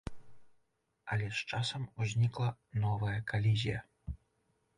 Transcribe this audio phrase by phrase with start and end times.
[1.15, 2.49] Але з часам узнікла
[2.87, 3.79] новая калізія.